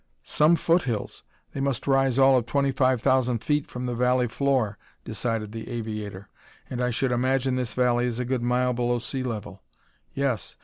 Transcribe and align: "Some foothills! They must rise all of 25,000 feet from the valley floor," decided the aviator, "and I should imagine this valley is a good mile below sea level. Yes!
"Some 0.23 0.55
foothills! 0.55 1.21
They 1.53 1.59
must 1.59 1.85
rise 1.85 2.17
all 2.17 2.35
of 2.35 2.47
25,000 2.47 3.37
feet 3.37 3.67
from 3.67 3.85
the 3.85 3.93
valley 3.93 4.27
floor," 4.27 4.79
decided 5.05 5.51
the 5.51 5.69
aviator, 5.69 6.27
"and 6.71 6.81
I 6.83 6.89
should 6.89 7.11
imagine 7.11 7.55
this 7.55 7.75
valley 7.75 8.07
is 8.07 8.17
a 8.17 8.25
good 8.25 8.41
mile 8.41 8.73
below 8.73 8.97
sea 8.97 9.21
level. 9.21 9.61
Yes! 10.15 10.55